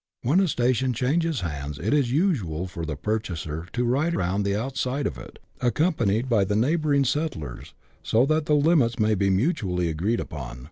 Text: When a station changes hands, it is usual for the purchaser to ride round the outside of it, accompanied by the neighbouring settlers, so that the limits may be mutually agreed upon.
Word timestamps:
When 0.23 0.39
a 0.39 0.47
station 0.47 0.93
changes 0.93 1.41
hands, 1.41 1.77
it 1.77 1.93
is 1.93 2.11
usual 2.11 2.65
for 2.65 2.87
the 2.87 2.95
purchaser 2.95 3.67
to 3.73 3.83
ride 3.85 4.15
round 4.15 4.43
the 4.43 4.55
outside 4.55 5.05
of 5.05 5.19
it, 5.19 5.37
accompanied 5.61 6.27
by 6.27 6.43
the 6.43 6.55
neighbouring 6.55 7.05
settlers, 7.05 7.75
so 8.01 8.25
that 8.25 8.47
the 8.47 8.55
limits 8.55 8.97
may 8.97 9.13
be 9.13 9.29
mutually 9.29 9.89
agreed 9.89 10.19
upon. 10.19 10.59